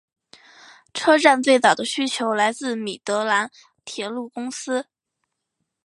[0.95, 3.51] 车站最早的需求来自米德兰
[3.85, 4.87] 铁路公司。